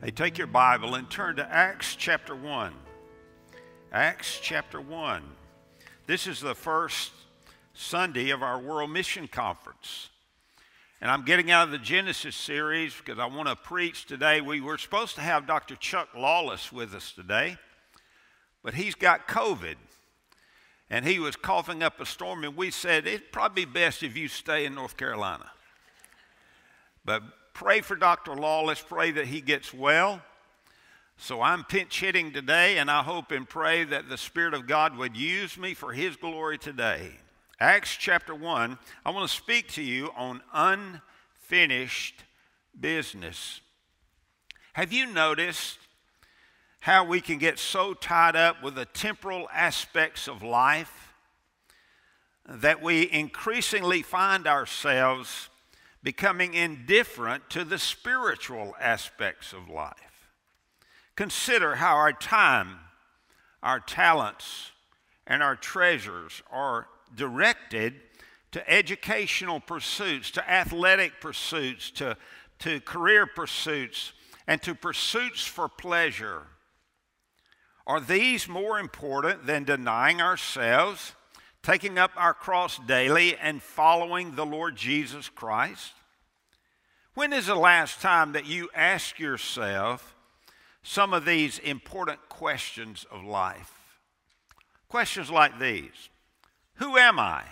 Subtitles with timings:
[0.00, 2.72] Hey, take your Bible and turn to Acts chapter 1.
[3.90, 5.24] Acts chapter 1.
[6.06, 7.10] This is the first
[7.74, 10.10] Sunday of our World Mission Conference.
[11.00, 14.40] And I'm getting out of the Genesis series because I want to preach today.
[14.40, 15.74] We were supposed to have Dr.
[15.74, 17.56] Chuck Lawless with us today,
[18.62, 19.74] but he's got COVID.
[20.88, 24.16] And he was coughing up a storm, and we said it'd probably be best if
[24.16, 25.50] you stay in North Carolina.
[27.04, 27.24] But
[27.58, 28.36] Pray for Dr.
[28.36, 28.80] Lawless.
[28.80, 30.22] Pray that he gets well.
[31.16, 34.96] So I'm pinch hitting today, and I hope and pray that the Spirit of God
[34.96, 37.16] would use me for His glory today.
[37.58, 42.22] Acts chapter 1, I want to speak to you on unfinished
[42.78, 43.60] business.
[44.74, 45.78] Have you noticed
[46.78, 51.12] how we can get so tied up with the temporal aspects of life
[52.48, 55.48] that we increasingly find ourselves
[56.02, 60.30] becoming indifferent to the spiritual aspects of life.
[61.16, 62.78] Consider how our time,
[63.62, 64.70] our talents,
[65.26, 67.94] and our treasures are directed
[68.52, 72.16] to educational pursuits, to athletic pursuits, to,
[72.60, 74.12] to career pursuits,
[74.46, 76.46] and to pursuits for pleasure.
[77.86, 81.14] Are these more important than denying ourselves
[81.62, 85.92] taking up our cross daily and following the Lord Jesus Christ?
[87.14, 90.14] When is the last time that you ask yourself
[90.82, 93.72] some of these important questions of life?
[94.88, 96.10] Questions like these
[96.74, 97.42] Who am I?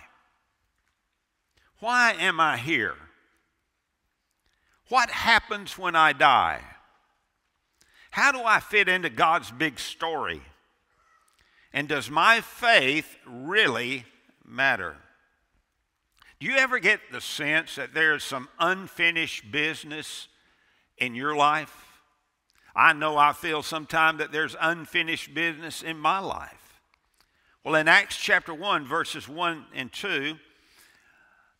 [1.81, 2.95] Why am I here?
[4.89, 6.63] What happens when I die?
[8.11, 10.41] How do I fit into God's big story?
[11.73, 14.05] And does my faith really
[14.45, 14.97] matter?
[16.39, 20.29] Do you ever get the sense that there is some unfinished business
[20.99, 22.01] in your life?
[22.75, 26.81] I know I feel sometimes that there's unfinished business in my life.
[27.65, 30.37] Well, in Acts chapter 1, verses 1 and 2,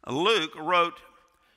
[0.09, 1.01] Luke wrote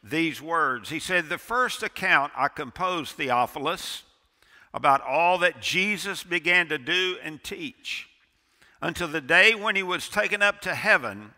[0.01, 0.89] these words.
[0.89, 4.03] He said, The first account I composed, Theophilus,
[4.73, 8.08] about all that Jesus began to do and teach
[8.81, 11.33] until the day when he was taken up to heaven,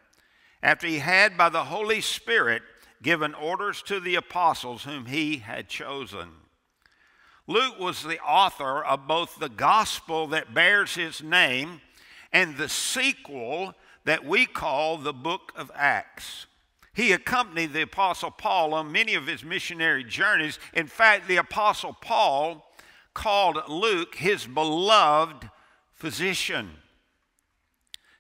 [0.62, 2.62] after he had by the Holy Spirit
[3.02, 6.30] given orders to the apostles whom he had chosen.
[7.48, 11.82] Luke was the author of both the gospel that bears his name
[12.32, 13.74] and the sequel
[14.06, 16.46] that we call the book of Acts.
[16.94, 20.60] He accompanied the Apostle Paul on many of his missionary journeys.
[20.74, 22.66] In fact, the Apostle Paul
[23.14, 25.50] called Luke his beloved
[25.94, 26.72] physician.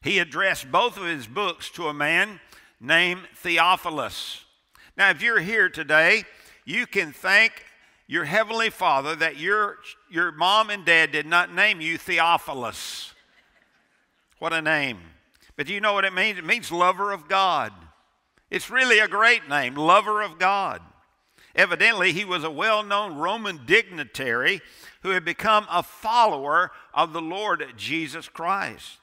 [0.01, 2.39] He addressed both of his books to a man
[2.79, 4.43] named Theophilus.
[4.97, 6.23] Now, if you're here today,
[6.65, 7.65] you can thank
[8.07, 9.77] your Heavenly Father that your,
[10.09, 13.13] your mom and dad did not name you Theophilus.
[14.39, 14.99] What a name.
[15.55, 16.39] But do you know what it means?
[16.39, 17.71] It means lover of God.
[18.49, 20.81] It's really a great name, lover of God.
[21.55, 24.61] Evidently, he was a well known Roman dignitary
[25.03, 28.97] who had become a follower of the Lord Jesus Christ.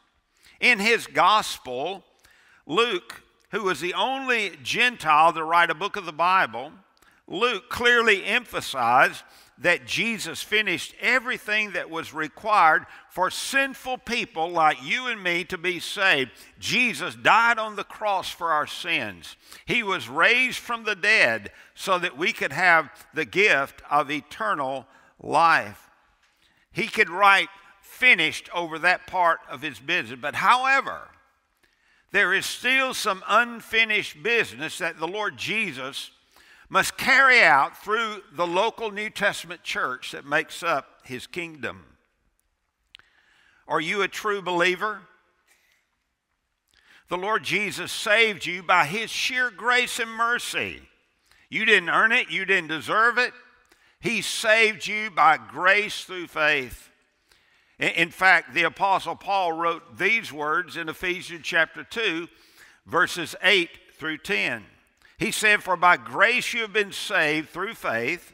[0.61, 2.05] In his gospel,
[2.67, 6.73] Luke, who was the only Gentile to write a book of the Bible,
[7.27, 9.23] Luke clearly emphasized
[9.61, 15.59] that Jesus finished everything that was required for sinful people like you and me to
[15.59, 16.31] be saved.
[16.61, 19.37] Jesus died on the cross for our sins.
[19.67, 24.87] He was raised from the dead so that we could have the gift of eternal
[25.21, 25.91] life.
[26.71, 27.49] He could write
[27.99, 30.19] finished over that part of his business.
[30.21, 31.09] But however,
[32.13, 36.11] there is still some unfinished business that the Lord Jesus
[36.69, 41.85] must carry out through the local New Testament church that makes up his kingdom.
[43.67, 45.01] Are you a true believer?
[47.09, 50.83] The Lord Jesus saved you by his sheer grace and mercy.
[51.51, 53.33] You didn't earn it, you didn't deserve it.
[54.01, 56.88] He saved you by grace through faith.
[57.79, 62.27] In fact, the Apostle Paul wrote these words in Ephesians chapter 2,
[62.87, 64.65] verses 8 through 10.
[65.17, 68.33] He said, For by grace you have been saved through faith,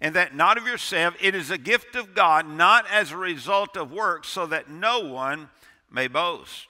[0.00, 3.78] and that not of yourself, it is a gift of God, not as a result
[3.78, 5.48] of works, so that no one
[5.90, 6.66] may boast.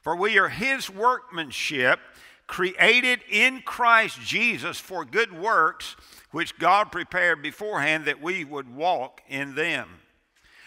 [0.00, 2.00] For we are his workmanship,
[2.48, 5.94] created in Christ Jesus for good works,
[6.32, 9.99] which God prepared beforehand that we would walk in them.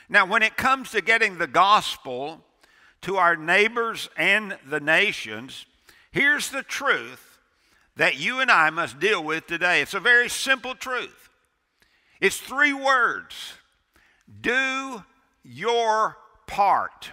[0.09, 2.43] Now, when it comes to getting the gospel
[3.01, 5.65] to our neighbors and the nations,
[6.11, 7.39] here's the truth
[7.95, 9.81] that you and I must deal with today.
[9.81, 11.29] It's a very simple truth.
[12.19, 13.53] It's three words
[14.41, 15.03] do
[15.43, 16.17] your
[16.47, 17.11] part.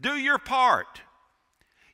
[0.00, 1.02] Do your part.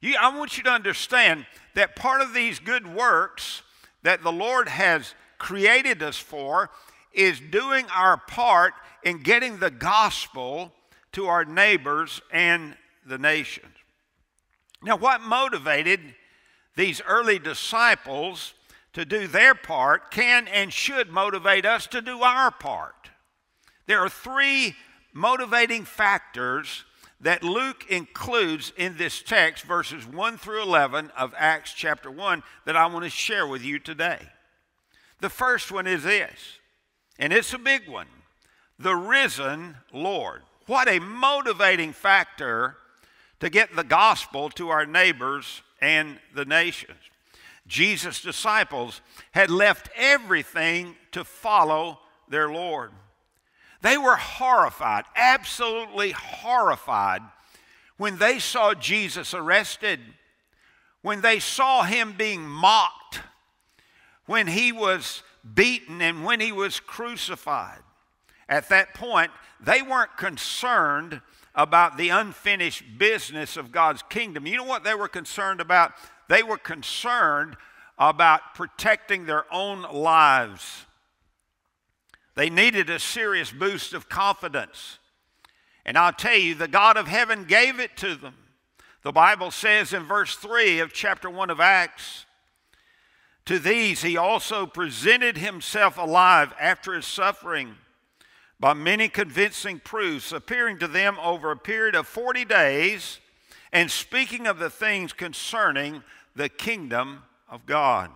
[0.00, 3.62] You, I want you to understand that part of these good works
[4.02, 6.70] that the Lord has created us for
[7.12, 10.72] is doing our part in getting the gospel
[11.12, 12.76] to our neighbors and
[13.06, 13.66] the nations.
[14.82, 16.00] Now, what motivated
[16.76, 18.54] these early disciples
[18.92, 23.10] to do their part can and should motivate us to do our part.
[23.86, 24.74] There are three
[25.12, 26.84] motivating factors
[27.20, 32.76] that Luke includes in this text, verses 1 through 11 of Acts chapter 1, that
[32.76, 34.20] I want to share with you today.
[35.20, 36.58] The first one is this,
[37.20, 38.08] and it's a big one
[38.78, 40.40] the risen Lord.
[40.67, 42.78] What a motivating factor
[43.40, 46.96] to get the gospel to our neighbors and the nations.
[47.67, 49.02] Jesus' disciples
[49.32, 52.90] had left everything to follow their Lord.
[53.82, 57.22] They were horrified, absolutely horrified,
[57.99, 60.00] when they saw Jesus arrested,
[61.02, 63.20] when they saw him being mocked,
[64.25, 65.22] when he was
[65.54, 67.81] beaten, and when he was crucified.
[68.48, 71.20] At that point, they weren't concerned
[71.54, 74.46] about the unfinished business of God's kingdom.
[74.46, 75.92] You know what they were concerned about?
[76.28, 77.56] They were concerned
[77.98, 80.87] about protecting their own lives.
[82.34, 84.98] They needed a serious boost of confidence.
[85.84, 88.34] And I'll tell you, the God of heaven gave it to them.
[89.02, 92.26] The Bible says in verse 3 of chapter 1 of Acts,
[93.50, 97.75] to these he also presented himself alive after his suffering
[98.61, 103.19] by many convincing proofs, appearing to them over a period of 40 days
[103.73, 106.05] and speaking of the things concerning
[106.37, 108.12] the kingdom of God.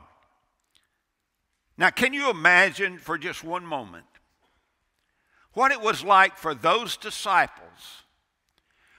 [1.77, 4.07] Now, can you imagine for just one moment
[5.53, 8.05] what it was like for those disciples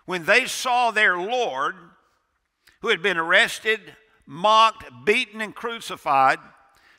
[0.06, 1.76] when they saw their Lord,
[2.81, 6.39] who had been arrested, mocked, beaten, and crucified,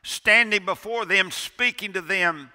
[0.03, 2.51] standing before them, speaking to them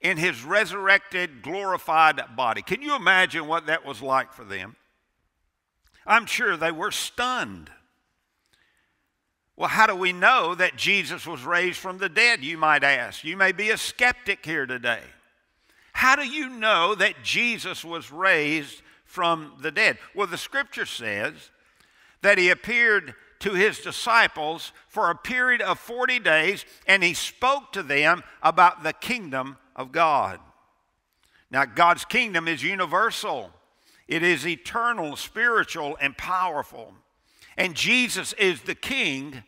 [0.00, 2.62] in his resurrected, glorified body.
[2.62, 4.76] Can you imagine what that was like for them?
[6.06, 7.70] I'm sure they were stunned.
[9.56, 13.24] Well, how do we know that Jesus was raised from the dead, you might ask?
[13.24, 15.02] You may be a skeptic here today.
[15.92, 19.98] How do you know that Jesus was raised from the dead?
[20.14, 21.34] Well, the scripture says
[22.20, 27.72] that he appeared to his disciples for a period of 40 days and he spoke
[27.72, 30.40] to them about the kingdom of God.
[31.50, 33.50] Now, God's kingdom is universal,
[34.08, 36.94] it is eternal, spiritual, and powerful.
[37.56, 39.44] And Jesus is the king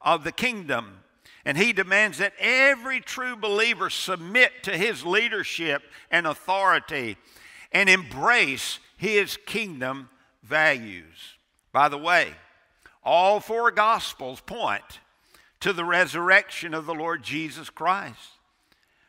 [0.00, 0.98] of the kingdom.
[1.44, 7.16] And he demands that every true believer submit to his leadership and authority
[7.72, 10.08] and embrace his kingdom
[10.42, 11.36] values.
[11.72, 12.32] By the way,
[13.02, 15.00] all four gospels point
[15.60, 18.38] to the resurrection of the Lord Jesus Christ.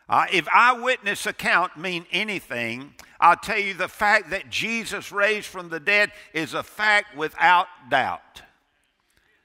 [0.09, 5.69] Uh, if eyewitness account mean anything, I'll tell you the fact that Jesus raised from
[5.69, 8.41] the dead is a fact without doubt.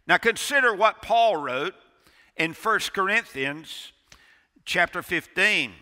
[0.06, 1.74] Now consider what Paul wrote
[2.36, 3.92] in 1 Corinthians
[4.64, 5.72] chapter 15.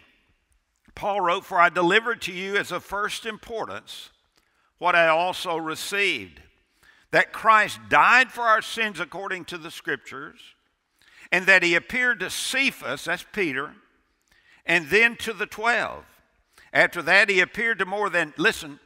[0.95, 4.11] Paul wrote, For I delivered to you as of first importance
[4.79, 6.41] what I also received
[7.17, 10.39] that Christ died for our sins according to the Scriptures,
[11.33, 13.73] and that he appeared to Cephas, that's Peter,
[14.67, 16.05] and then to the twelve.
[16.75, 18.81] After that, he appeared to more than, listen,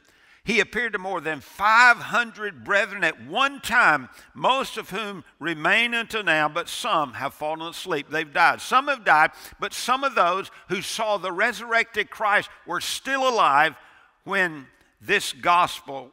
[0.45, 6.23] he appeared to more than 500 brethren at one time, most of whom remain until
[6.23, 8.11] now, but some have fallen asleep.
[8.11, 8.61] They've died.
[8.61, 13.75] Some have died, but some of those who saw the resurrected Christ were still alive
[14.23, 14.69] when
[15.01, 16.13] this gospel,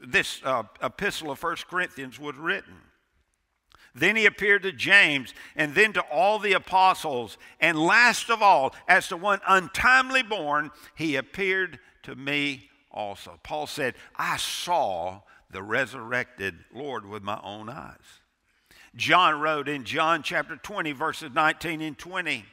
[0.00, 2.74] this uh, epistle of 1 Corinthians was written.
[3.94, 7.38] Then he appeared to James, and then to all the apostles.
[7.60, 13.40] And last of all, as to one untimely born, he appeared to me also.
[13.42, 18.20] Paul said, I saw the resurrected Lord with my own eyes.
[18.94, 22.44] John wrote in John chapter 20, verses 19 and 20.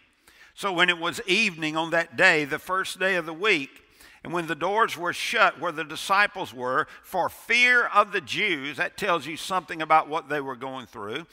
[0.56, 3.83] So when it was evening on that day, the first day of the week,
[4.24, 8.78] and when the doors were shut where the disciples were, for fear of the Jews,
[8.78, 11.26] that tells you something about what they were going through,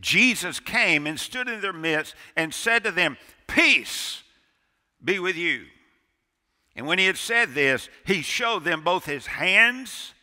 [0.00, 4.22] Jesus came and stood in their midst and said to them, Peace
[5.04, 5.66] be with you.
[6.74, 10.14] And when he had said this, he showed them both his hands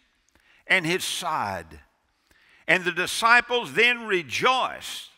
[0.66, 1.82] and his side.
[2.68, 5.10] And the disciples then rejoiced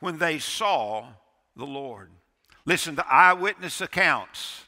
[0.00, 1.06] when they saw
[1.54, 2.10] the Lord.
[2.64, 4.64] Listen, the eyewitness accounts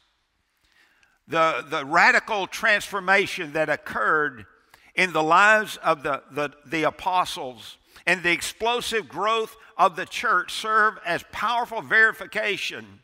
[1.27, 4.45] the, the radical transformation that occurred
[4.93, 10.53] in the lives of the, the, the apostles and the explosive growth of the church
[10.53, 12.99] serve as powerful verification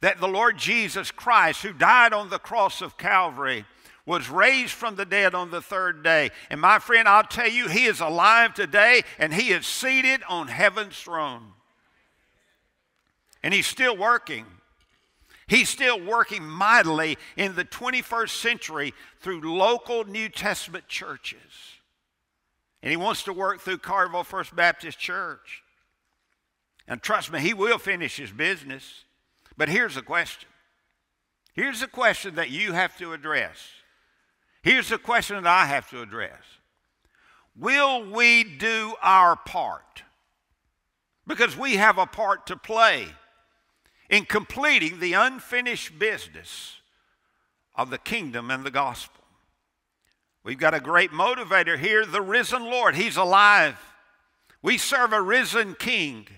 [0.00, 3.64] that the Lord Jesus Christ, who died on the cross of Calvary,
[4.04, 6.30] was raised from the dead on the third day.
[6.48, 10.48] And my friend, I'll tell you, he is alive today and he is seated on
[10.48, 11.52] heaven's throne.
[13.42, 14.46] And he's still working.
[15.48, 21.38] He's still working mightily in the 21st century through local New Testament churches.
[22.82, 25.62] And he wants to work through Collierville First Baptist Church.
[26.88, 29.04] And trust me, he will finish his business.
[29.56, 30.48] But here's the question.
[31.54, 33.56] Here's the question that you have to address.
[34.62, 36.42] Here's the question that I have to address
[37.56, 40.02] Will we do our part?
[41.26, 43.08] Because we have a part to play
[44.08, 46.76] in completing the unfinished business
[47.74, 49.24] of the kingdom and the gospel.
[50.44, 52.94] We've got a great motivator here the risen Lord.
[52.94, 53.78] He's alive.
[54.62, 56.28] We serve a risen king.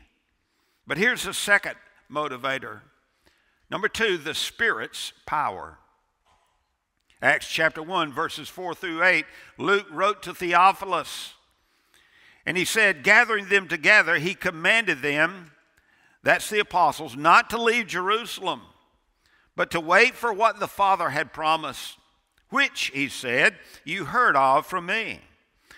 [0.86, 1.74] But here's the second
[2.10, 2.80] motivator.
[3.70, 5.78] Number two, the Spirit's power.
[7.20, 9.26] Acts chapter 1, verses 4 through 8,
[9.58, 11.34] Luke wrote to Theophilus,
[12.46, 15.50] and he said, Gathering them together, he commanded them
[16.28, 18.60] that's the apostles, not to leave Jerusalem,
[19.56, 21.96] but to wait for what the Father had promised,
[22.50, 25.20] which, he said, you heard of from me.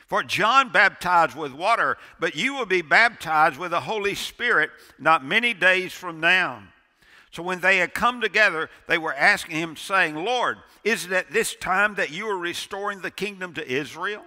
[0.09, 5.25] For John baptized with water, but you will be baptized with the Holy Spirit not
[5.25, 6.65] many days from now.
[7.31, 11.31] So when they had come together, they were asking him, saying, Lord, is it at
[11.31, 14.25] this time that you are restoring the kingdom to Israel?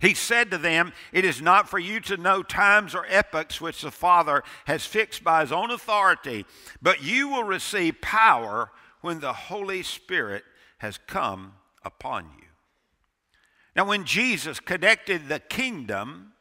[0.00, 3.82] He said to them, It is not for you to know times or epochs which
[3.82, 6.46] the Father has fixed by his own authority,
[6.80, 10.44] but you will receive power when the Holy Spirit
[10.78, 12.44] has come upon you.
[13.74, 16.32] Now, when Jesus connected the kingdom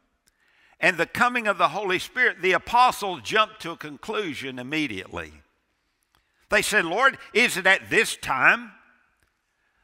[0.80, 5.34] and the coming of the Holy Spirit, the apostles jumped to a conclusion immediately.
[6.50, 8.72] They said, Lord, is it at this time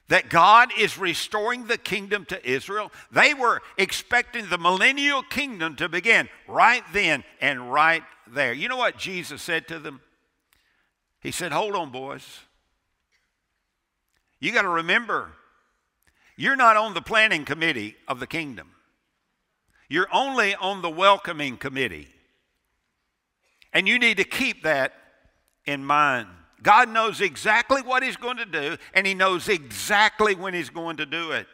[0.10, 2.92] that God is restoring the kingdom to Israel.
[3.12, 8.54] They were expecting the millennial kingdom to begin right then and right there.
[8.54, 10.02] You know what Jesus said to them?
[11.22, 12.40] He said, Hold on, boys.
[14.40, 15.32] You got to remember,
[16.36, 18.72] you're not on the planning committee of the kingdom,
[19.88, 22.10] you're only on the welcoming committee.
[23.76, 24.94] And you need to keep that
[25.66, 26.28] in mind.
[26.64, 30.98] God knows exactly what He's going to do, and He knows exactly when He's going
[30.98, 31.46] to do it.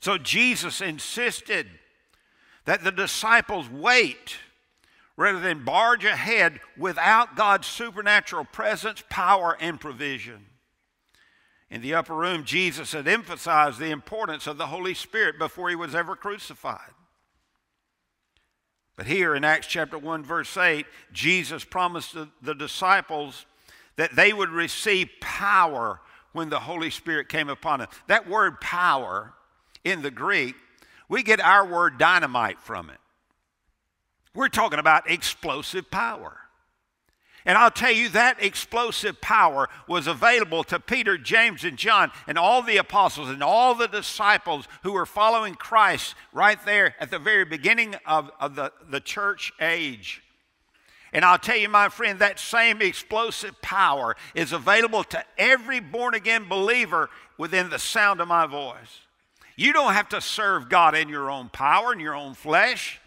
[0.00, 1.68] So Jesus insisted
[2.64, 4.38] that the disciples wait
[5.16, 10.46] rather than barge ahead without God's supernatural presence, power, and provision.
[11.70, 15.76] In the upper room, Jesus had emphasized the importance of the Holy Spirit before he
[15.76, 16.90] was ever crucified.
[18.96, 23.46] But here in Acts chapter 1, verse 8, Jesus promised the, disciples
[23.96, 26.00] that they would receive power
[26.32, 27.88] when the Holy Spirit came upon them.
[28.06, 29.34] That word power
[29.84, 30.54] in the Greek,
[31.08, 32.98] we get our word dynamite from it.
[34.34, 36.38] We're talking about explosive power.
[37.44, 42.38] And I'll tell you that explosive power was available to Peter, James, and John, and
[42.38, 47.18] all the apostles and all the disciples who were following Christ right there at the
[47.18, 50.21] very beginning of, of the, the church age.
[51.12, 56.14] And I'll tell you, my friend, that same explosive power is available to every born
[56.14, 59.00] again believer within the sound of my voice.
[59.56, 62.98] You don't have to serve God in your own power, in your own flesh.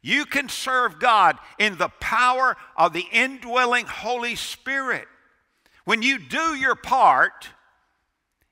[0.00, 5.06] You can serve God in the power of the indwelling Holy Spirit.
[5.84, 7.48] When you do your part,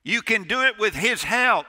[0.03, 1.65] you can do it with His help.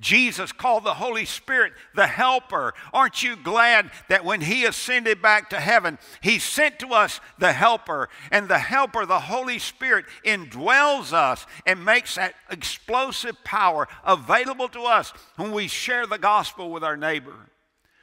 [0.00, 2.72] Jesus called the Holy Spirit the Helper.
[2.92, 7.52] Aren't you glad that when He ascended back to heaven, He sent to us the
[7.52, 8.08] Helper?
[8.32, 14.82] And the Helper, the Holy Spirit, indwells us and makes that explosive power available to
[14.84, 17.50] us when we share the gospel with our neighbor,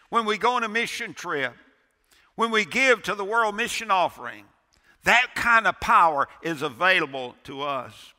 [0.10, 1.54] when we go on a mission trip,
[2.36, 4.46] when we give to the world mission offering.
[5.04, 8.14] That kind of power is available to us.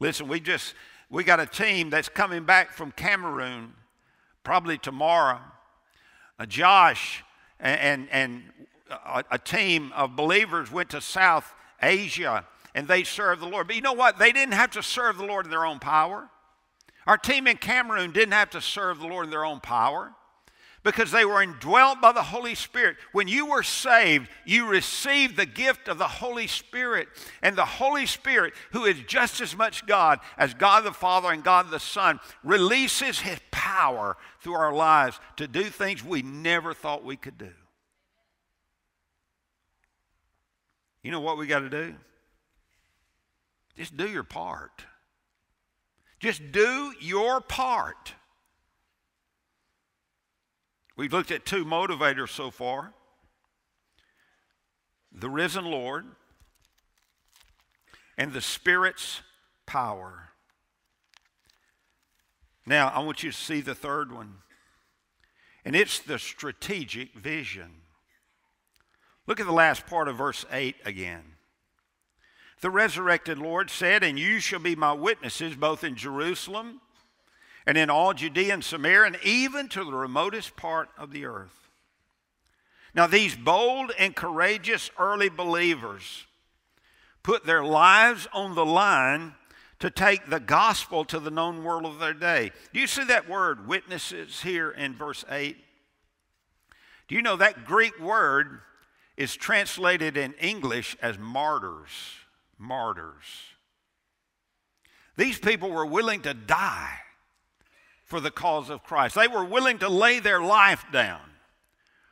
[0.00, 0.74] Listen, we just
[1.12, 3.74] we got a team that's coming back from Cameroon
[4.42, 5.40] probably tomorrow.
[6.38, 7.22] Uh, Josh
[7.60, 8.42] and, and, and
[8.90, 13.66] a, a team of believers went to South Asia and they served the Lord.
[13.66, 14.18] But you know what?
[14.18, 16.30] They didn't have to serve the Lord in their own power.
[17.06, 20.14] Our team in Cameroon didn't have to serve the Lord in their own power.
[20.82, 22.96] Because they were indwelt by the Holy Spirit.
[23.12, 27.08] When you were saved, you received the gift of the Holy Spirit.
[27.42, 31.44] And the Holy Spirit, who is just as much God as God the Father and
[31.44, 37.04] God the Son, releases His power through our lives to do things we never thought
[37.04, 37.52] we could do.
[41.02, 41.94] You know what we got to do?
[43.76, 44.84] Just do your part.
[46.20, 48.14] Just do your part.
[50.96, 52.92] We've looked at two motivators so far
[55.14, 56.06] the risen Lord
[58.16, 59.20] and the Spirit's
[59.66, 60.30] power.
[62.64, 64.36] Now, I want you to see the third one,
[65.64, 67.82] and it's the strategic vision.
[69.26, 71.22] Look at the last part of verse 8 again.
[72.60, 76.80] The resurrected Lord said, And you shall be my witnesses both in Jerusalem
[77.66, 81.68] and in all Judea and Samaria, and even to the remotest part of the earth.
[82.94, 86.26] Now, these bold and courageous early believers
[87.22, 89.34] put their lives on the line
[89.78, 92.50] to take the gospel to the known world of their day.
[92.72, 95.56] Do you see that word, witnesses, here in verse 8?
[97.08, 98.60] Do you know that Greek word
[99.16, 101.90] is translated in English as martyrs?
[102.58, 103.24] Martyrs.
[105.16, 106.98] These people were willing to die
[108.12, 109.14] for the cause of Christ.
[109.14, 111.22] They were willing to lay their life down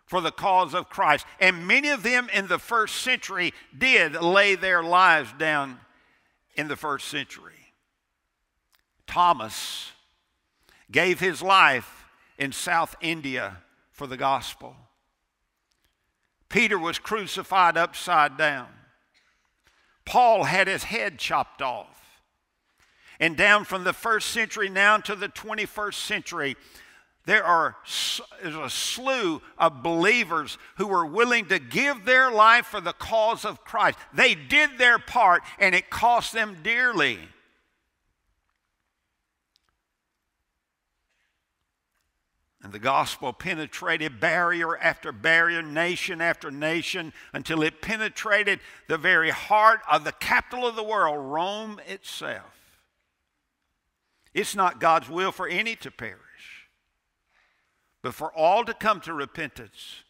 [0.07, 1.27] for the cause of Christ.
[1.39, 5.79] And many of them in the first century did lay their lives down
[6.55, 7.75] in the first century.
[9.07, 9.93] Thomas
[10.91, 12.07] gave his life
[12.39, 13.59] in South India
[13.93, 14.75] for the gospel.
[16.49, 18.69] Peter was crucified upside down.
[20.07, 22.00] Paul had his head chopped off
[23.21, 26.57] and down from the first century now to the 21st century,
[27.27, 27.77] there are
[28.43, 33.63] a slew of believers who were willing to give their life for the cause of
[33.63, 33.99] Christ.
[34.15, 37.19] They did their part, and it cost them dearly.
[42.63, 49.31] And the gospel penetrated barrier after barrier, nation after nation, until it penetrated the very
[49.31, 52.60] heart of the capital of the world, Rome itself.
[54.35, 56.69] It's not God's will for any to perish,
[58.03, 60.05] but for all to come to repentance.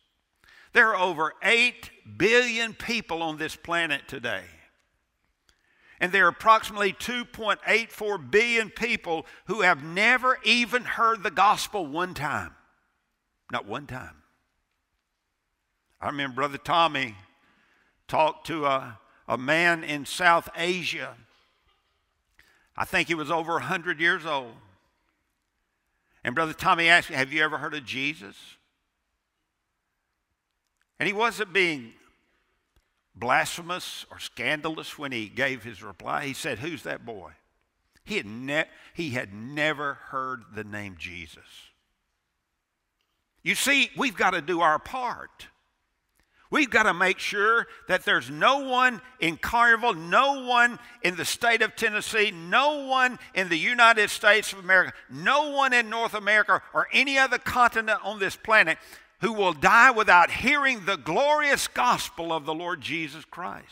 [0.73, 4.45] There are over 8 billion people on this planet today.
[5.99, 12.15] And there are approximately 2.84 billion people who have never even heard the gospel one
[12.15, 12.55] time.
[13.53, 14.23] Not one time.
[16.01, 17.17] I remember Brother Tommy
[18.09, 21.17] talked to a, a man in South Asia
[22.77, 24.55] I think he was over 100 years old.
[26.23, 28.37] And Brother Tommy asked me, Have you ever heard of Jesus?
[30.99, 31.95] And he wasn't being
[33.15, 36.27] blasphemous or scandalous when he gave his reply.
[36.27, 37.33] He said, Who's that boy?
[38.05, 41.45] He had, ne- he had never heard the name Jesus.
[43.43, 45.49] You see, we've got to do our part.
[46.51, 51.25] We've got to make sure that there's no one in Collierville, no one in the
[51.25, 56.13] state of Tennessee, no one in the United States of America, no one in North
[56.13, 58.79] America or any other continent on this planet
[59.21, 63.67] who will die without hearing the glorious gospel of the Lord Jesus Christ.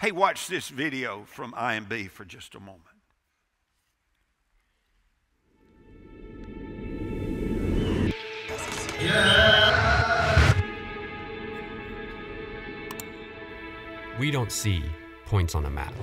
[0.00, 2.84] Hey, watch this video from IMB for just a moment.
[9.02, 9.67] Yeah.
[14.18, 14.82] We don't see
[15.26, 15.94] points on a map.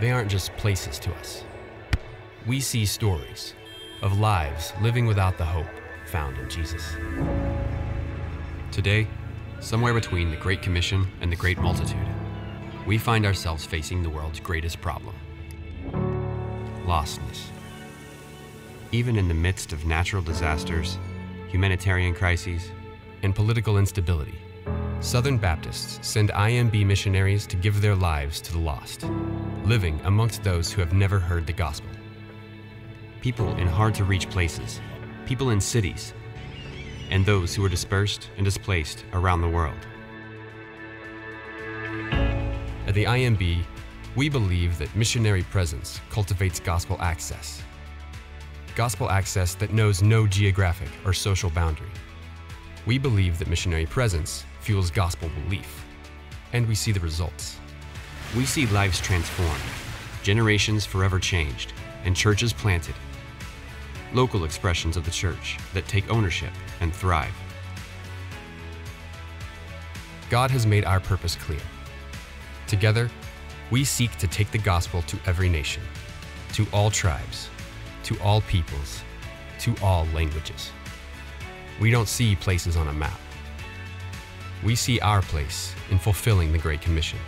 [0.00, 1.44] They aren't just places to us.
[2.46, 3.54] We see stories
[4.02, 5.66] of lives living without the hope
[6.06, 6.82] found in Jesus.
[8.70, 9.06] Today,
[9.60, 12.08] somewhere between the Great Commission and the Great Multitude,
[12.86, 15.14] we find ourselves facing the world's greatest problem
[16.84, 17.46] lostness.
[18.90, 20.98] Even in the midst of natural disasters,
[21.48, 22.70] humanitarian crises,
[23.22, 24.34] and political instability,
[25.02, 29.02] Southern Baptists send IMB missionaries to give their lives to the lost,
[29.64, 31.90] living amongst those who have never heard the gospel.
[33.20, 34.80] People in hard to reach places,
[35.26, 36.14] people in cities,
[37.10, 39.76] and those who are dispersed and displaced around the world.
[42.86, 43.64] At the IMB,
[44.14, 47.60] we believe that missionary presence cultivates gospel access.
[48.76, 51.90] Gospel access that knows no geographic or social boundary.
[52.86, 55.84] We believe that missionary presence fuels gospel belief.
[56.52, 57.58] And we see the results.
[58.36, 59.60] We see lives transformed,
[60.22, 61.72] generations forever changed,
[62.04, 62.94] and churches planted.
[64.14, 67.34] local expressions of the church that take ownership and thrive.
[70.30, 71.60] God has made our purpose clear.
[72.66, 73.10] Together,
[73.70, 75.82] we seek to take the gospel to every nation,
[76.54, 77.48] to all tribes,
[78.04, 79.02] to all peoples,
[79.60, 80.70] to all languages.
[81.80, 83.18] We don't see places on a map.
[84.62, 87.18] We see our place in fulfilling the Great Commission.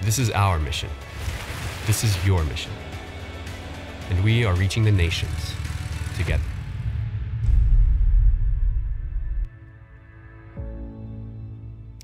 [0.00, 0.88] This is our mission.
[1.86, 2.72] This is your mission.
[4.08, 5.54] And we are reaching the nations
[6.16, 6.42] together.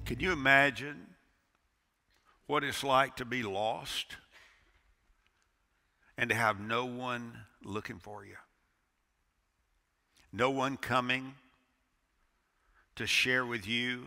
[0.05, 1.07] Can you imagine
[2.47, 4.17] what it's like to be lost
[6.19, 7.33] and to have no one
[7.65, 8.37] looking for you?
[10.33, 11.35] No one coming
[12.99, 14.07] to share with you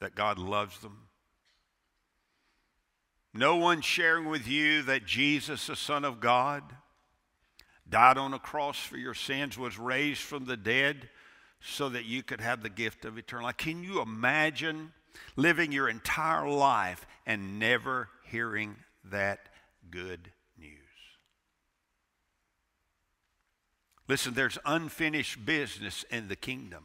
[0.00, 1.08] that God loves them.
[3.32, 6.62] No one sharing with you that Jesus, the Son of God,
[7.88, 11.08] died on a cross for your sins, was raised from the dead
[11.60, 13.56] so that you could have the gift of eternal life.
[13.56, 14.92] Can you imagine
[15.36, 19.48] living your entire life and never hearing that
[19.90, 20.78] good news?
[24.06, 26.84] Listen, there's unfinished business in the kingdom.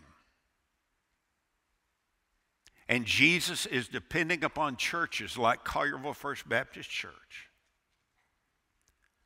[2.90, 7.50] And Jesus is depending upon churches like Collierville First Baptist Church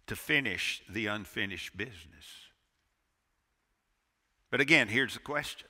[0.07, 2.25] to finish the unfinished business.
[4.49, 5.67] But again, here's the question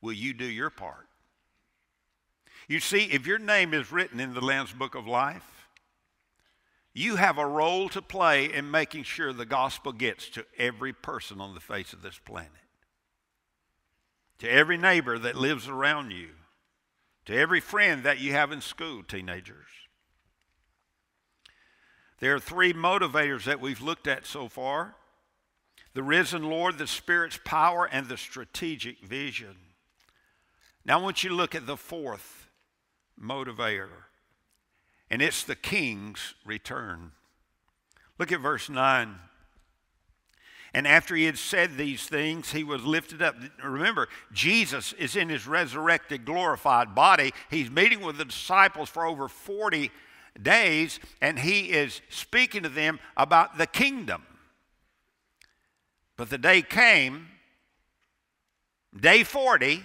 [0.00, 1.08] Will you do your part?
[2.68, 5.68] You see, if your name is written in the Lamb's Book of Life,
[6.94, 11.40] you have a role to play in making sure the gospel gets to every person
[11.40, 12.67] on the face of this planet
[14.38, 16.30] to every neighbor that lives around you,
[17.26, 19.66] to every friend that you have in school, teenagers.
[22.20, 24.94] There are three motivators that we've looked at so far
[25.94, 29.56] the risen Lord, the Spirit's power, and the strategic vision.
[30.84, 32.46] Now I want you to look at the fourth
[33.20, 34.04] motivator,
[35.10, 37.12] and it's the king's return.
[38.16, 39.16] Look at verse 9.
[40.74, 43.36] And after he had said these things, he was lifted up.
[43.64, 47.32] Remember, Jesus is in his resurrected, glorified body.
[47.50, 49.90] He's meeting with the disciples for over 40
[50.40, 54.22] days, and he is speaking to them about the kingdom.
[56.16, 57.28] But the day came,
[58.98, 59.82] day 40,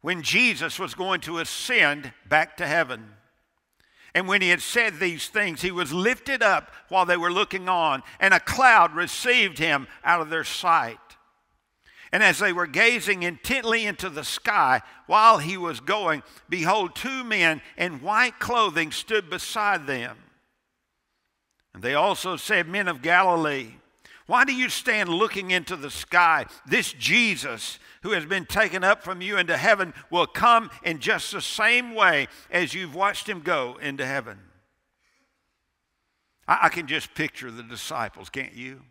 [0.00, 3.14] when Jesus was going to ascend back to heaven.
[4.14, 7.68] And when he had said these things, he was lifted up while they were looking
[7.68, 10.98] on, and a cloud received him out of their sight.
[12.12, 17.22] And as they were gazing intently into the sky while he was going, behold, two
[17.22, 20.16] men in white clothing stood beside them.
[21.72, 23.74] And they also said, Men of Galilee,
[24.26, 26.46] why do you stand looking into the sky?
[26.66, 31.32] This Jesus who has been taken up from you into heaven will come in just
[31.32, 34.38] the same way as you've watched him go into heaven.
[36.48, 38.82] I, I can just picture the disciples, can't you?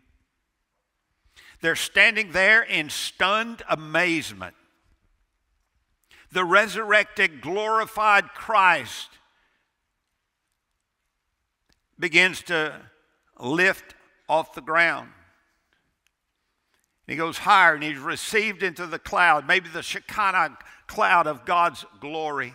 [1.60, 4.54] They're standing there in stunned amazement.
[6.32, 9.08] The resurrected, glorified Christ
[11.98, 12.80] begins to
[13.38, 13.94] lift
[14.28, 15.10] off the ground.
[17.10, 21.84] He goes higher and he's received into the cloud, maybe the Shekinah cloud of God's
[21.98, 22.52] glory.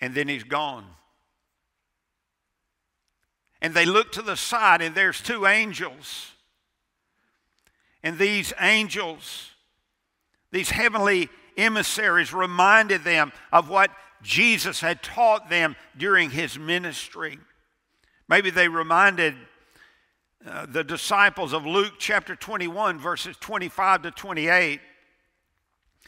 [0.00, 0.84] And then he's gone.
[3.62, 6.32] And they look to the side, and there's two angels.
[8.02, 9.50] And these angels,
[10.50, 13.92] these heavenly emissaries, reminded them of what
[14.24, 17.38] Jesus had taught them during his ministry.
[18.28, 19.36] Maybe they reminded
[20.44, 24.80] uh, the disciples of Luke chapter 21, verses 25 to 28,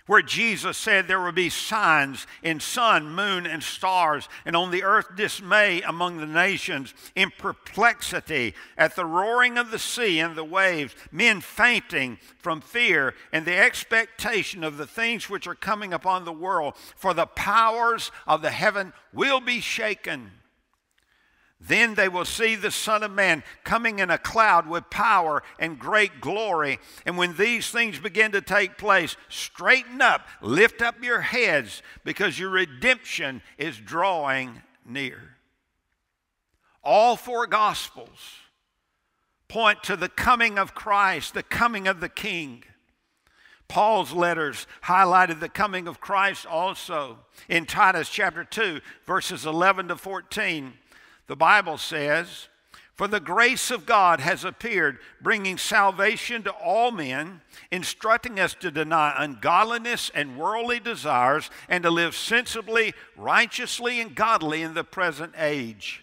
[0.07, 4.83] where Jesus said there will be signs in sun, moon, and stars, and on the
[4.83, 10.45] earth dismay among the nations, in perplexity at the roaring of the sea and the
[10.45, 16.25] waves, men fainting from fear and the expectation of the things which are coming upon
[16.25, 20.31] the world, for the powers of the heaven will be shaken.
[21.61, 25.79] Then they will see the Son of Man coming in a cloud with power and
[25.79, 26.79] great glory.
[27.05, 32.39] And when these things begin to take place, straighten up, lift up your heads, because
[32.39, 35.37] your redemption is drawing near.
[36.85, 38.37] All four Gospels
[39.49, 42.63] point to the coming of Christ, the coming of the King.
[43.67, 47.19] Paul's letters highlighted the coming of Christ also.
[47.49, 50.73] In Titus chapter 2, verses 11 to 14,
[51.29, 52.49] The Bible says,
[52.95, 58.71] For the grace of God has appeared, bringing salvation to all men, instructing us to
[58.71, 65.35] deny ungodliness and worldly desires, and to live sensibly, righteously, and godly in the present
[65.39, 66.03] age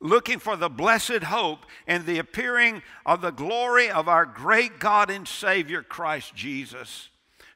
[0.00, 5.10] looking for the blessed hope and the appearing of the glory of our great God
[5.10, 7.10] and Savior, Christ Jesus,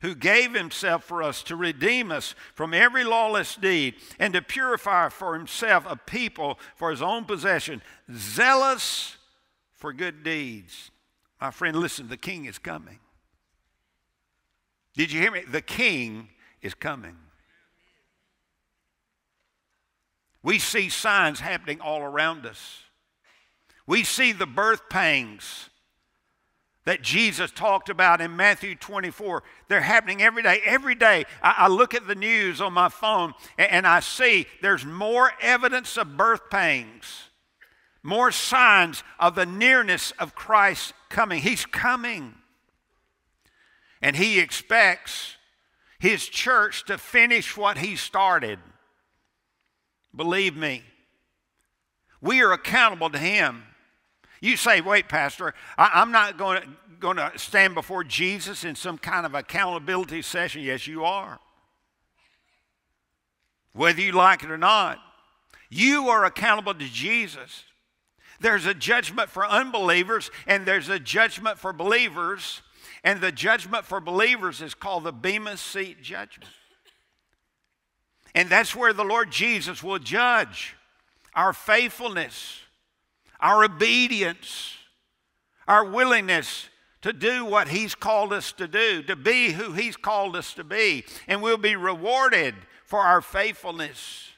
[0.04, 5.08] who gave himself for us to redeem us from every lawless deed and to purify
[5.08, 7.80] for himself a people for his own possession,
[8.14, 9.16] zealous
[9.72, 10.90] for good deeds.
[11.40, 12.98] My friend, listen, the king is coming.
[14.94, 15.40] Did you hear me?
[15.48, 16.28] The king
[16.60, 17.16] is coming.
[20.42, 22.82] We see signs happening all around us.
[23.86, 25.70] We see the birth pangs
[26.84, 29.42] that Jesus talked about in Matthew 24.
[29.68, 30.60] They're happening every day.
[30.64, 34.46] Every day, I, I look at the news on my phone and, and I see
[34.60, 37.30] there's more evidence of birth pangs,
[38.02, 41.40] more signs of the nearness of Christ coming.
[41.40, 42.34] He's coming.
[44.02, 45.36] And He expects
[45.98, 48.58] His church to finish what He started.
[50.14, 50.82] Believe me,
[52.20, 53.62] we are accountable to Him.
[54.44, 56.60] You say, wait, Pastor, I, am not going
[57.16, 60.60] to, stand before Jesus in some kind of accountability session.
[60.60, 61.40] Yes, you are.
[63.72, 64.98] Whether you like it or not,
[65.70, 67.64] you are accountable to Jesus.
[68.38, 72.60] There's a judgment for unbelievers, and there's a judgment for believers.
[73.02, 76.52] And the judgment for believers is called the Bema Seat judgment.
[78.34, 80.76] And that's where the Lord Jesus will judge
[81.34, 82.60] our faithfulness,
[83.44, 84.72] our obedience,
[85.68, 86.70] our willingness
[87.02, 90.64] to do what He's called us to do, to be who He's called us to
[90.64, 91.04] be.
[91.28, 92.54] And we'll be rewarded
[92.86, 94.30] for our faithfulness.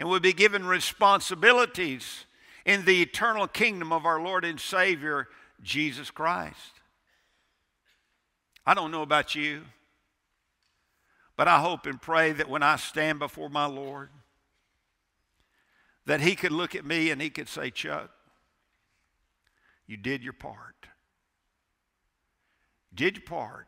[0.00, 2.26] And we'll be given responsibilities
[2.66, 5.28] in the eternal kingdom of our Lord and Savior,
[5.62, 6.72] Jesus Christ.
[8.66, 9.62] I don't know about you.
[11.36, 14.10] But I hope and pray that when I stand before my Lord,
[16.04, 18.10] that He could look at me and He could say, Chuck,
[19.90, 20.86] you did your part.
[22.94, 23.66] Did your part.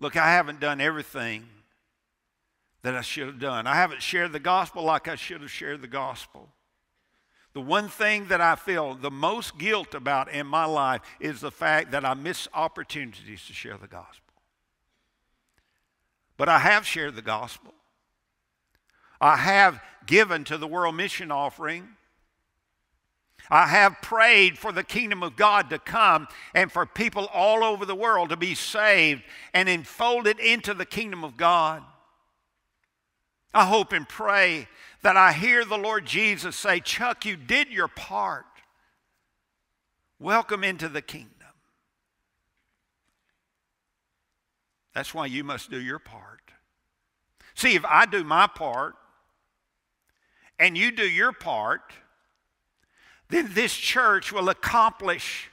[0.00, 1.46] Look, I haven't done everything
[2.80, 3.66] that I should have done.
[3.66, 6.48] I haven't shared the gospel like I should have shared the gospel.
[7.52, 11.50] The one thing that I feel the most guilt about in my life is the
[11.50, 14.32] fact that I miss opportunities to share the gospel.
[16.38, 17.74] But I have shared the gospel.
[19.20, 21.86] I have given to the world mission offering.
[23.50, 27.84] I have prayed for the kingdom of God to come and for people all over
[27.84, 31.82] the world to be saved and enfolded into the kingdom of God.
[33.52, 34.68] I hope and pray
[35.02, 38.44] that I hear the Lord Jesus say, Chuck, you did your part.
[40.20, 41.34] Welcome into the kingdom.
[44.94, 46.52] That's why you must do your part.
[47.54, 48.94] See, if I do my part
[50.58, 51.92] and you do your part,
[53.30, 55.50] then this church will accomplish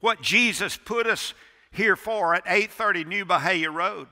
[0.00, 1.34] what Jesus put us
[1.70, 4.08] here for at 830 New Byhalia Road.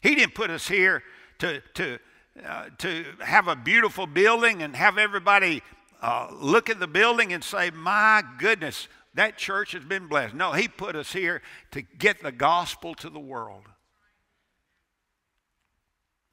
[0.00, 1.02] He didn't put us here
[1.38, 1.98] to, to,
[2.44, 5.62] uh, to have a beautiful building and have everybody
[6.00, 10.34] uh, look at the building and say, My goodness, that church has been blessed.
[10.34, 13.64] No, He put us here to get the gospel to the world.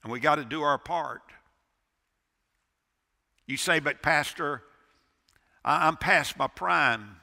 [0.04, 1.22] And we got to do our part.
[3.46, 4.64] You say, but Pastor,
[5.64, 7.18] I'm past my prime.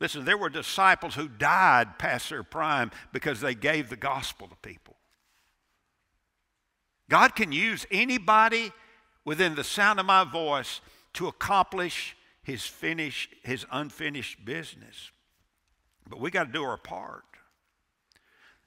[0.00, 4.56] Listen, there were disciples who died past their prime because they gave the gospel to
[4.56, 4.96] people.
[7.08, 8.72] God can use anybody
[9.24, 10.80] within the sound of my voice
[11.14, 15.10] to accomplish his finish, his unfinished business.
[16.08, 17.24] But we got to do our part.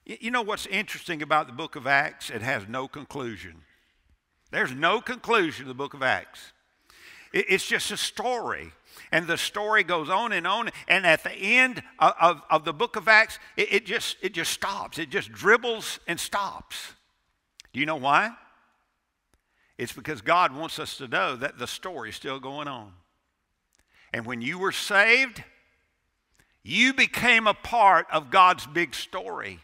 [0.06, 2.30] You know what's interesting about the book of Acts?
[2.30, 3.64] It has no conclusion.
[4.52, 6.53] There's no conclusion to the book of Acts.
[7.34, 8.72] It's just a story.
[9.12, 10.70] And the story goes on and on.
[10.88, 14.34] And at the end of, of, of the book of Acts, it, it, just, it
[14.34, 15.00] just stops.
[15.00, 16.94] It just dribbles and stops.
[17.74, 18.32] Do you know why?
[19.78, 22.94] It's because God wants us to know that the story is still going on.
[24.14, 25.44] And when you were saved,
[26.64, 29.60] you became a part of God's big story.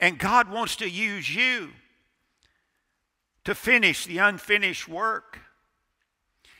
[0.00, 1.70] And God wants to use you
[3.44, 5.38] to finish the unfinished work.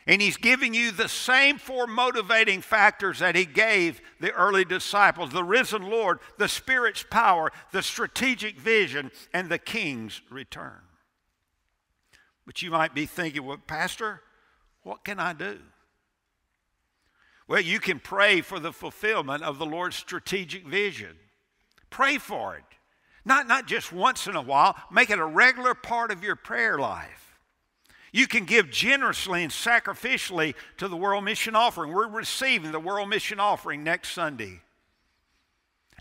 [0.07, 5.31] And He's giving you the same four motivating factors that He gave the early disciples
[5.31, 10.81] the risen Lord, the Spirit's power, the strategic vision, and the King's return.
[12.47, 14.23] But you might be thinking, well, Pastor,
[14.83, 15.59] what can I do?
[17.47, 21.17] Well, you can pray for the fulfillment of the Lord's strategic vision.
[21.91, 22.65] Pray for it.
[23.25, 26.79] Not, not just once in a while, make it a regular part of your prayer
[26.79, 27.32] life.
[28.13, 31.93] You can give generously and sacrificially to the World Mission Offering.
[31.93, 34.61] We're receiving the World Mission Offering next Sunday.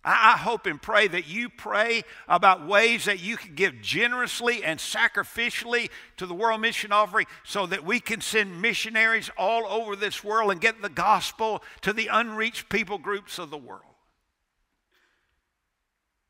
[0.04, 4.80] I hope and pray that you pray about ways that you can give generously and
[4.80, 10.24] sacrificially to the World Mission Offering so that we can send missionaries all over this
[10.24, 13.84] world and get the gospel to the unreached people groups of the world.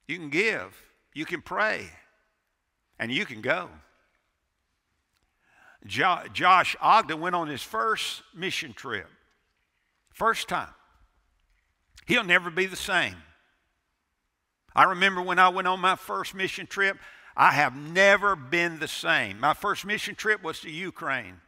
[0.06, 0.78] You can give,
[1.14, 1.90] you can pray,
[3.00, 3.70] and you can go.
[5.86, 9.08] Jo- Josh Ogden went on his first mission trip.
[10.14, 10.74] First time.
[12.06, 13.16] He'll never be the same.
[14.76, 16.98] I remember when I went on my first mission trip,
[17.36, 19.40] I have never been the same.
[19.40, 21.42] My first mission trip was to Ukraine.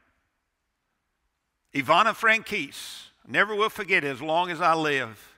[1.74, 5.33] Ivano-Frankivsk, never will forget it as long as I live.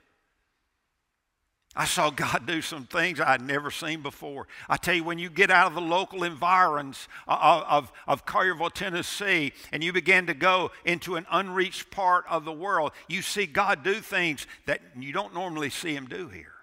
[1.76, 4.48] I saw God do some things I had never seen before.
[4.66, 9.52] I tell you, when you get out of the local environs of, of, of Tennessee,
[9.70, 13.84] and you begin to go into an unreached part of the world, you see God
[13.84, 16.54] do things that you don't normally see Him do here.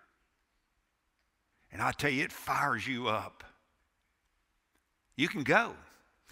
[1.72, 3.44] And I tell you, it fires you up.
[5.16, 5.74] You can go.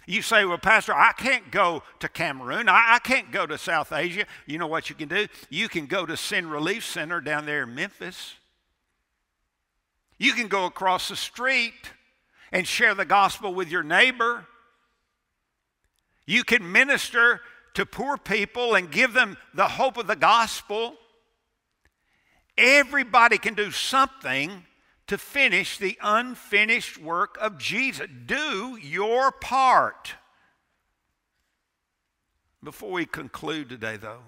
[0.06, 2.68] You say, well, Pastor, I can't go to Cameroon.
[2.68, 4.26] I, I, can't go to South Asia.
[4.46, 5.28] You know what you can do?
[5.50, 8.34] You can go to Sin Relief Center down there in Memphis.
[10.22, 11.90] You can go across the street
[12.52, 14.46] and share the gospel with your neighbor.
[16.26, 17.40] You can minister
[17.74, 20.94] to poor people and give them the hope of the gospel.
[22.56, 24.64] Everybody can do something
[25.08, 28.06] to finish the unfinished work of Jesus.
[28.24, 30.14] Do your part.
[32.62, 34.22] Before we conclude today, though,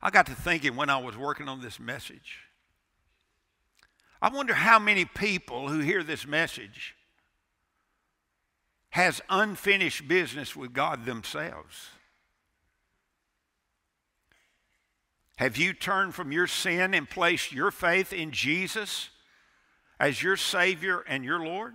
[0.00, 2.47] I got to thinking when I was working on this message.
[4.20, 6.94] I wonder how many people who hear this message
[8.90, 11.90] has unfinished business with God themselves.
[15.36, 19.10] Have you turned from your sin and placed your faith in Jesus
[20.00, 21.74] as your Savior and your Lord?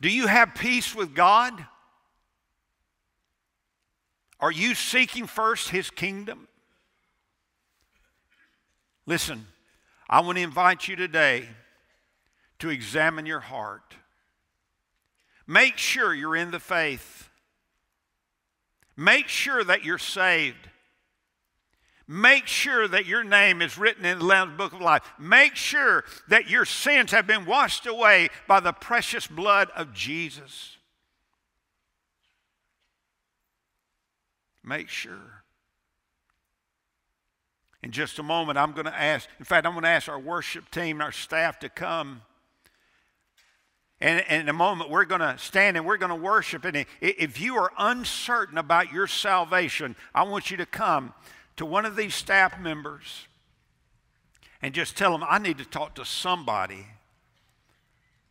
[0.00, 1.66] Do you have peace with God?
[4.38, 6.46] Are you seeking first His kingdom?
[9.04, 9.46] Listen,
[10.08, 11.48] I want to invite you today
[12.60, 13.94] to examine your heart.
[15.46, 17.28] Make sure you're in the faith.
[18.96, 20.68] Make sure that you're saved.
[22.08, 25.02] Make sure that your name is written in the Lamb's Book of Life.
[25.18, 30.76] Make sure that your sins have been washed away by the precious blood of Jesus.
[34.62, 35.35] Make sure.
[37.86, 40.18] In just a moment, I'm going to ask, in fact, I'm going to ask our
[40.18, 42.20] worship team our staff to come.
[44.00, 46.64] And, and, in a moment, we're going to stand and we're going to worship.
[46.64, 51.14] And if you are uncertain about your salvation, I want you to come
[51.58, 53.28] to one of these staff members
[54.60, 56.88] and just tell them, I need to talk to somebody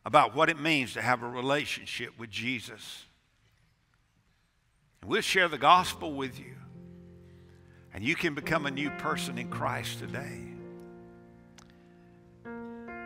[0.05, 3.05] about what it means to have a relationship with Jesus.
[5.01, 6.55] And we'll share the gospel with you.
[7.95, 10.41] And you can become a new person in Christ today.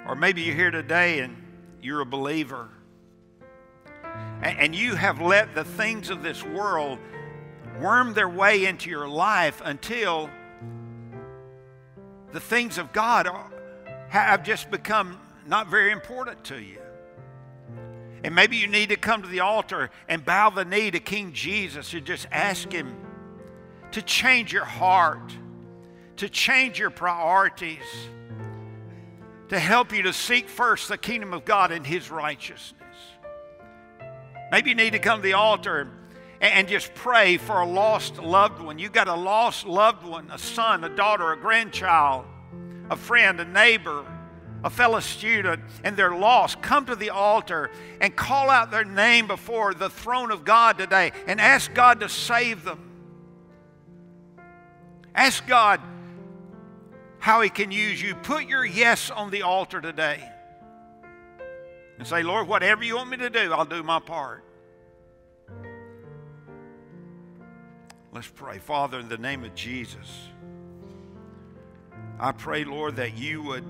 [0.08, 1.38] Or maybe you're here today and
[1.80, 2.69] you're a believer.
[4.41, 6.97] And, you have let the things of this world
[7.80, 10.28] worm their way into your life until
[12.32, 13.30] the things of God
[14.08, 16.80] have just become not very important to you.
[18.23, 21.32] And maybe you need to come to the altar and bow the knee to King
[21.34, 22.95] Jesus and just ask Him
[23.91, 25.34] to change your heart,
[26.17, 27.78] to change your priorities,
[29.49, 32.75] to help you to seek first the kingdom of God and His righteousness.
[34.52, 35.88] Maybe you need to come to the altar
[36.41, 38.79] and just pray for a lost loved one.
[38.79, 42.25] You got a lost loved one, a son, a daughter, a grandchild,
[42.90, 44.06] a friend, a neighbor,
[44.63, 46.62] a fellow student, and they're lost.
[46.62, 47.69] Come to the altar
[48.02, 52.10] and call out their name before the throne of God today and ask God to
[52.10, 52.88] save them.
[55.15, 55.81] Ask God
[57.19, 58.15] how He can use you.
[58.15, 60.27] Put your yes on the altar today
[61.97, 64.43] and say, Lord, whatever you want me to do, I'll do my part.
[68.12, 68.57] Let's pray.
[68.57, 70.29] Father, in the name of Jesus,
[72.19, 73.65] I pray, Lord, that you would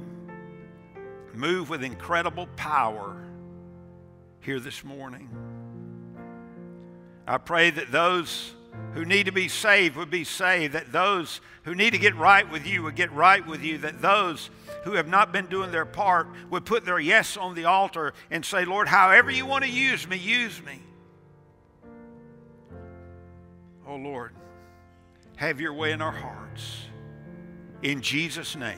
[1.33, 3.17] move with incredible power
[4.41, 5.29] here this morning.
[7.27, 8.53] I pray that those
[8.93, 12.49] who need to be saved would be saved, that those who need to get right
[12.51, 14.49] with you would get right with you, that those
[14.84, 18.45] who have not been doing their part would put their yes on the altar and
[18.45, 20.80] say, Lord, however you want to use me, use me.
[23.88, 24.34] Oh, Lord,
[25.36, 26.86] have your way in our hearts.
[27.82, 28.78] In Jesus' name.